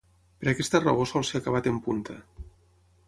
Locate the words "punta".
1.89-2.17